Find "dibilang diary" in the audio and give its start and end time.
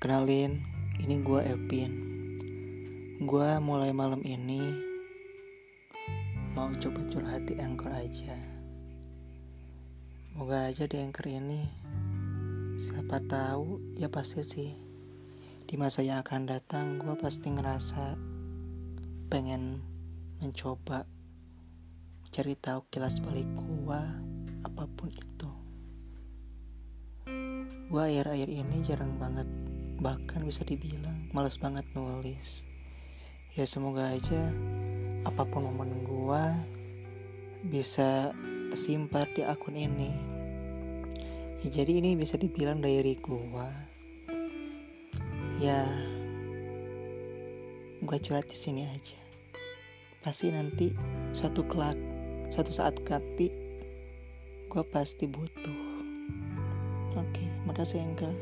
42.40-43.20